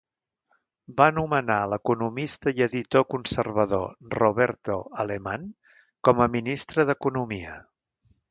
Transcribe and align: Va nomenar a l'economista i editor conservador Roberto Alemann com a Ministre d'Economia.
Va 0.99 1.05
nomenar 1.17 1.57
a 1.65 1.67
l'economista 1.73 2.53
i 2.59 2.63
editor 2.67 3.05
conservador 3.15 3.85
Roberto 4.21 4.79
Alemann 5.05 5.47
com 6.09 6.23
a 6.25 6.29
Ministre 6.39 6.87
d'Economia. 6.91 7.53